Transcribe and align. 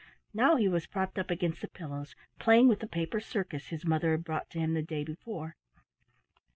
Now 0.33 0.55
he 0.55 0.67
was 0.67 0.87
propped 0.87 1.19
up 1.19 1.29
against 1.29 1.61
the 1.61 1.67
pillows 1.67 2.15
playing 2.39 2.67
with 2.67 2.79
the 2.79 2.87
paper 2.87 3.19
circus 3.19 3.67
his 3.67 3.85
mother 3.85 4.13
had 4.13 4.23
brought 4.23 4.49
to 4.49 4.59
him 4.59 4.73
the 4.73 4.81
day 4.81 5.03
before. 5.03 5.55